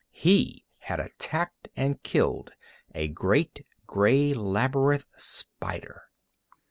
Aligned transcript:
He 0.13 0.65
had 0.79 0.99
attacked 0.99 1.69
and 1.75 2.01
killed 2.01 2.49
a 2.95 3.07
great 3.07 3.67
gray 3.85 4.33
labyrinth 4.33 5.09
spider. 5.17 6.05